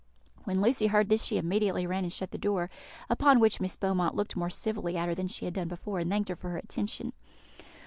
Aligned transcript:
When 0.45 0.63
Lucy 0.63 0.87
heard 0.87 1.09
this 1.09 1.23
she 1.23 1.37
immediately 1.37 1.85
ran 1.85 2.03
and 2.03 2.11
shut 2.11 2.31
the 2.31 2.39
door, 2.39 2.71
upon 3.07 3.39
which 3.39 3.61
Miss 3.61 3.75
Beaumont 3.75 4.15
looked 4.15 4.35
more 4.35 4.49
civilly 4.49 4.97
at 4.97 5.07
her 5.07 5.13
than 5.13 5.27
she 5.27 5.45
had 5.45 5.53
done 5.53 5.67
before, 5.67 5.99
and 5.99 6.09
thanked 6.09 6.29
her 6.29 6.35
for 6.35 6.49
her 6.49 6.57
attention. 6.57 7.13